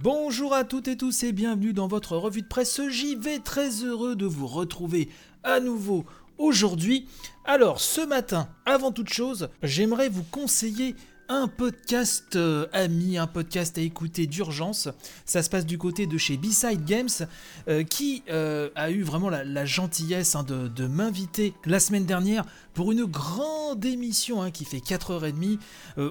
[0.00, 3.40] Bonjour à toutes et tous et bienvenue dans votre revue de presse JV.
[3.40, 5.08] Très heureux de vous retrouver
[5.42, 6.06] à nouveau
[6.38, 7.08] aujourd'hui.
[7.44, 10.94] Alors ce matin, avant toute chose, j'aimerais vous conseiller
[11.28, 14.88] un podcast euh, ami, un podcast à écouter d'urgence.
[15.24, 17.08] Ça se passe du côté de chez B-Side Games,
[17.66, 22.92] euh, qui euh, a eu vraiment la, gentillesse hein, de, m'inviter la semaine dernière pour
[22.92, 25.58] une grande émission hein, qui fait 4h30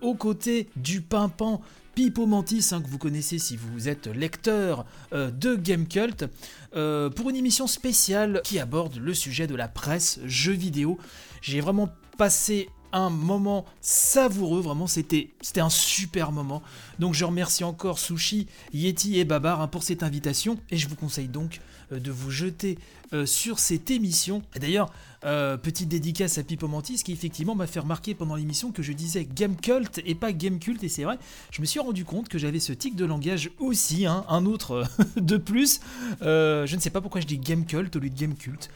[0.00, 1.62] aux côtés du pimpant
[1.94, 6.24] Pipo Mantis, hein, que vous connaissez si vous êtes lecteur de Game Cult,
[6.72, 10.98] pour une émission spéciale qui aborde le sujet de la presse, jeux vidéo.
[11.42, 16.62] J'ai vraiment passé un moment savoureux, vraiment c'était un super moment.
[16.98, 20.96] Donc je remercie encore Sushi, Yeti et Babar hein, pour cette invitation et je vous
[20.96, 21.60] conseille donc
[21.92, 22.78] euh, de vous jeter
[23.12, 24.42] euh, sur cette émission.
[24.58, 24.90] D'ailleurs,
[25.24, 28.92] euh, petite dédicace à Pipo Mantis qui effectivement m'a fait remarquer pendant l'émission que je
[28.92, 31.18] disais Game Cult et pas Game Cult et c'est vrai,
[31.50, 34.84] je me suis rendu compte que j'avais ce tic de langage aussi, hein, un autre
[35.16, 35.80] de plus.
[36.20, 38.70] je ne sais pas pourquoi je dis Game Cult au lieu de Game Cult.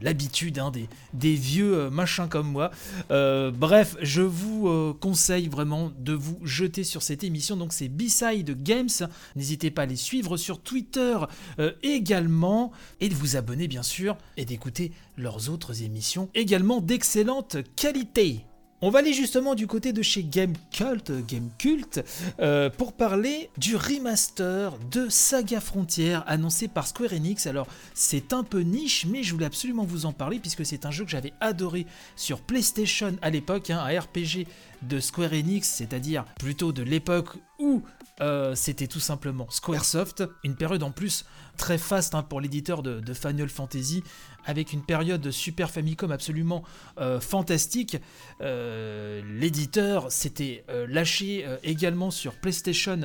[0.00, 0.72] L'habitude hein,
[1.12, 2.70] des, vieux machins comme moi.
[3.52, 7.56] Bref, je vous conseille vraiment de vous jeter sur cette émission.
[7.56, 8.88] Donc c'est B-Side Games.
[9.36, 11.16] N'hésitez pas à les suivre sur Twitter
[11.82, 18.44] également et de vous abonner bien sûr et d'écouter leurs autres émissions également d'excellente qualité.
[18.86, 21.10] On va aller justement du côté de chez Game Cult,
[21.56, 22.04] Cult,
[22.38, 27.46] euh, pour parler du remaster de Saga Frontier annoncé par Square Enix.
[27.46, 30.90] Alors c'est un peu niche, mais je voulais absolument vous en parler puisque c'est un
[30.90, 34.46] jeu que j'avais adoré sur PlayStation à l'époque, hein, un RPG
[34.86, 37.82] de Square Enix, c'est-à-dire plutôt de l'époque où
[38.20, 41.24] euh, c'était tout simplement Squaresoft, une période en plus
[41.56, 43.14] très faste hein, pour l'éditeur de, de,
[43.48, 44.04] Fantasy,
[44.44, 46.62] avec une période de Super Famicom absolument
[46.98, 47.96] euh, fantastique.
[48.40, 53.00] Euh, l'éditeur s'était lâché également sur PlayStation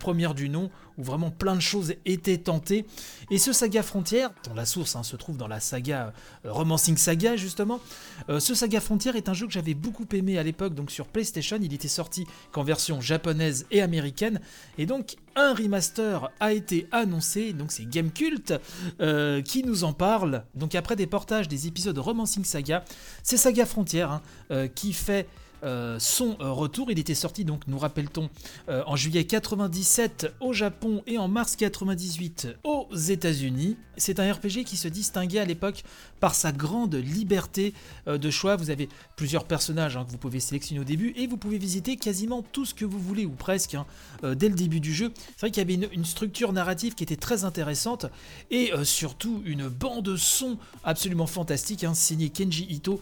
[0.00, 2.86] première du nom, où vraiment plein de choses étaient tentées.
[3.30, 6.12] Et ce saga Frontière, dont la source hein, se trouve dans la saga
[6.44, 7.80] Romancing Saga justement,
[8.28, 11.58] ce saga Frontière est un jeu que j'avais beaucoup aimé à l'époque, donc sur PlayStation,
[11.60, 14.40] il était sorti qu'en version japonaise et américaine,
[14.76, 18.54] et donc un remaster a été annoncé, donc c'est Gamecult
[19.00, 20.44] euh, qui nous en parle.
[20.54, 22.84] Donc après des portages des épisodes Romancing Saga,
[23.22, 25.28] c'est Saga Frontière hein, euh, qui fait
[25.64, 26.90] euh, son euh, retour.
[26.90, 28.30] Il était sorti, donc nous rappelle-t-on,
[28.68, 33.76] euh, en juillet 97 au Japon et en mars 98 aux États-Unis.
[33.96, 35.82] C'est un RPG qui se distinguait à l'époque
[36.20, 37.74] par sa grande liberté
[38.06, 38.54] de choix.
[38.54, 41.96] Vous avez plusieurs personnages hein, que vous pouvez sélectionner au début et vous pouvez visiter
[41.96, 43.86] quasiment tout ce que vous voulez ou presque hein,
[44.22, 45.12] dès le début du jeu.
[45.30, 48.06] C'est vrai qu'il y avait une, structure narrative qui était très intéressante
[48.52, 53.00] et surtout une bande son absolument fantastique, hein, signée Kenji Ito.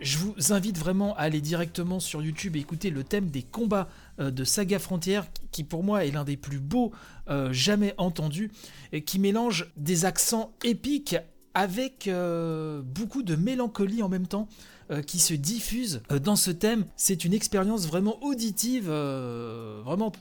[0.00, 3.88] Je vous invite vraiment à aller directement sur YouTube écouter le thème des combats
[4.20, 6.92] euh, de Saga Frontière, qui pour moi est l'un des plus beaux
[7.28, 8.50] euh, jamais entendus,
[8.92, 11.16] et qui mélange des accents épiques
[11.54, 14.48] avec euh, beaucoup de mélancolie en même temps
[15.06, 16.86] qui se diffuse dans ce thème.
[16.96, 20.12] C'est une expérience vraiment auditive, vraiment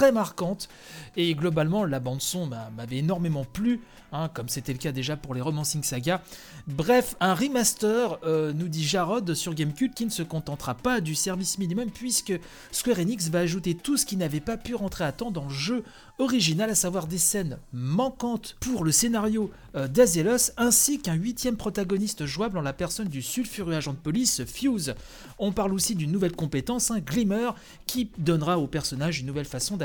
[0.00, 0.70] très marquante.
[1.16, 3.80] Et globalement, la bande-son m'avait énormément plu,
[4.12, 6.22] hein, comme c'était le cas déjà pour les Romancing Saga.
[6.66, 11.14] Bref, un remaster, euh, nous dit Jarod sur Gamecube, qui ne se contentera pas du
[11.14, 12.32] service minimum, puisque
[12.72, 15.50] Square Enix va ajouter tout ce qui n'avait pas pu rentrer à temps dans le
[15.50, 15.84] jeu
[16.18, 22.26] original, à savoir des scènes manquantes pour le scénario euh, d'Azelos, ainsi qu'un huitième protagoniste
[22.26, 24.94] jouable en la personne du sulfureux agent de police Fuse.
[25.38, 27.50] On parle aussi d'une nouvelle compétence, un Glimmer,
[27.86, 29.76] qui donnera au personnage une nouvelle façon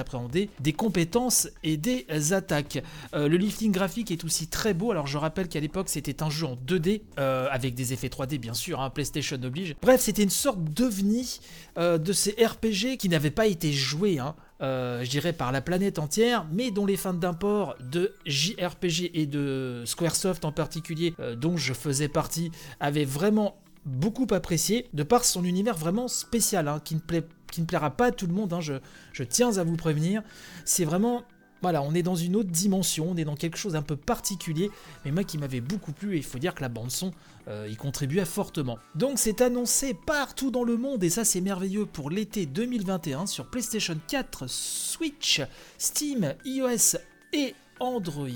[0.59, 2.83] des compétences et des attaques.
[3.13, 6.29] Euh, le lifting graphique est aussi très beau, alors je rappelle qu'à l'époque c'était un
[6.29, 9.75] jeu en 2D, euh, avec des effets 3D bien sûr, hein, PlayStation oblige.
[9.81, 11.39] Bref, c'était une sorte d'ovni
[11.77, 15.99] de ces RPG qui n'avaient pas été joués hein, euh, je dirais par la planète
[15.99, 21.57] entière, mais dont les fans d'import de JRPG et de Squaresoft en particulier, euh, dont
[21.57, 26.95] je faisais partie, avaient vraiment beaucoup apprécié, de par son univers vraiment spécial, hein, qui,
[26.95, 30.23] ne plaira pas à tout le monde, hein, je, tiens à vous prévenir.
[30.65, 31.23] C'est vraiment
[31.61, 34.69] voilà, on est dans une autre dimension, on est dans quelque chose un peu particulier,
[35.03, 37.11] mais moi qui m'avait beaucoup plu, et il faut dire que la bande son
[37.47, 38.77] euh, y contribuait fortement.
[38.93, 43.49] Donc c'est annoncé partout dans le monde, et ça c'est merveilleux pour l'été 2021 sur
[43.49, 45.41] PlayStation 4, Switch,
[45.79, 46.97] Steam, iOS
[47.33, 48.29] et Android.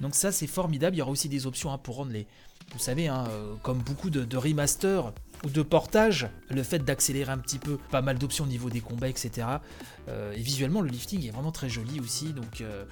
[0.00, 2.26] Donc ça c'est formidable, il y aura aussi des options hein, pour rendre les,
[2.72, 5.12] vous savez, hein, euh, comme beaucoup de, de remaster
[5.44, 8.80] ou de portage, le fait d'accélérer un petit peu, pas mal d'options au niveau des
[8.80, 9.46] combats, etc.
[10.08, 12.32] Euh, et visuellement, le lifting est vraiment très joli aussi.
[12.32, 12.84] Donc euh,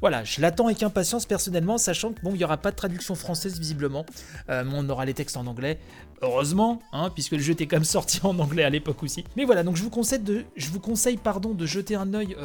[0.00, 3.14] voilà, je l'attends avec impatience personnellement, sachant que bon, il n'y aura pas de traduction
[3.14, 4.04] française visiblement.
[4.48, 5.78] Mais on aura les textes en anglais.
[6.22, 9.24] Heureusement, hein, puisque le jeu était quand même sorti en anglais à l'époque aussi.
[9.36, 12.36] Mais voilà, donc je vous conseille de, je vous conseille, pardon, de jeter un œil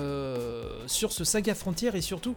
[0.86, 2.36] sur ce Saga Frontier et surtout,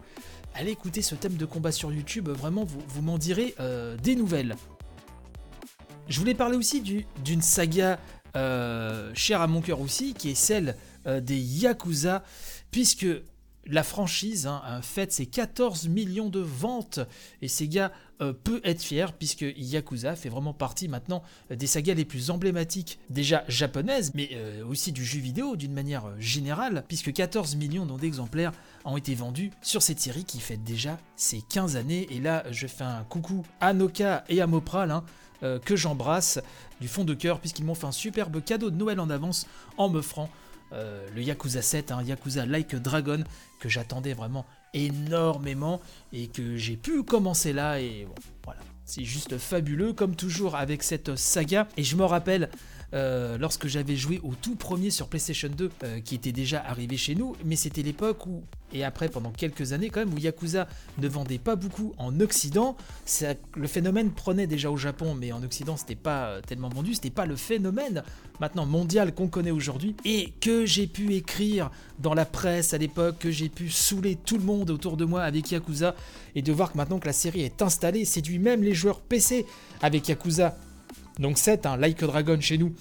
[0.55, 2.29] allez écouter ce thème de combat sur YouTube.
[2.29, 3.55] Vraiment, vous, m'en direz
[4.03, 4.57] des nouvelles.
[6.09, 6.83] Je voulais parler aussi
[7.25, 7.99] d'une saga
[8.37, 10.77] euh, chère à mon cœur aussi, qui est celle
[11.07, 12.23] euh, des Yakuza,
[12.71, 13.07] puisque
[13.67, 17.01] la franchise hein, fait ses 14 millions de ventes.
[17.43, 22.05] Et Sega euh, peut être fier puisque Yakuza fait vraiment partie maintenant des sagas les
[22.05, 24.31] plus emblématiques déjà japonaises mais
[24.69, 28.53] aussi du jeu vidéo d'une manière générale puisque 14 millions d'exemplaires
[28.85, 32.07] ont été vendus sur cette série qui fait déjà ses 15 années.
[32.11, 35.05] Et là je fais un coucou à Noka et à Mopral hein,
[35.43, 36.39] euh, que j'embrasse
[36.83, 39.47] du fond de cœur puisqu'ils m'ont fait un superbe cadeau de Noël en avance
[39.79, 40.29] en m'offrant
[40.73, 43.23] euh, le Yakuza 7, un Yakuza Like Dragon
[43.61, 45.81] que j'attendais vraiment énormément
[46.13, 48.07] et que j'ai pu commencer là et
[48.45, 48.61] voilà.
[48.85, 51.69] C'est juste fabuleux comme toujours avec cette saga.
[51.77, 52.51] Et je me rappelle
[52.93, 56.97] euh, lorsque j'avais joué au tout premier sur PlayStation 2, euh, qui était déjà arrivé
[56.97, 58.43] chez nous, mais c'était l'époque où,
[58.73, 60.67] et après pendant quelques années quand même, où Yakuza
[60.99, 62.77] ne vendait pas beaucoup en Occident.
[63.55, 67.11] le phénomène prenait déjà au Japon, mais en Occident c'était pas euh, tellement vendu, c'était
[67.11, 68.03] pas le phénomène
[68.41, 71.71] maintenant mondial qu'on connaît aujourd'hui, et que j'ai pu écrire
[72.01, 75.23] dans la presse à l'époque, que j'ai pu saouler tout le monde autour de moi
[75.23, 75.95] avec Yakuza,
[76.35, 79.47] et de voir que maintenant que la série est installée, séduit même les joueurs PC
[79.81, 80.57] avec Yakuza
[81.21, 82.75] donc 7, un Like a Dragon chez nous,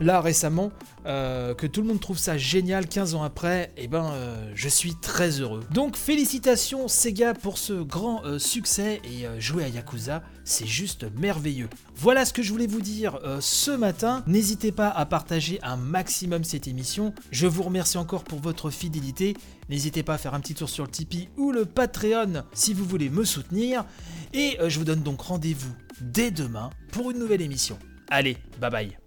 [0.00, 0.70] là récemment,
[1.06, 4.50] euh, que tout le monde trouve ça génial 15 ans après, et eh ben euh,
[4.54, 5.62] je suis très heureux.
[5.70, 11.68] Donc félicitations Sega pour ce grand euh, succès et jouer à Yakuza, c'est juste merveilleux.
[11.96, 14.22] Voilà ce que je voulais vous dire ce matin.
[14.26, 17.14] N'hésitez pas à partager un maximum cette émission.
[17.30, 19.34] Je vous remercie encore pour votre fidélité.
[19.68, 22.84] N'hésitez pas à faire un petit tour sur le Tipeee ou le Patreon si vous
[22.84, 23.84] voulez me soutenir.
[24.32, 27.78] Et je vous donne donc rendez-vous dès demain pour une nouvelle émission.
[28.10, 29.03] Allez, bye bye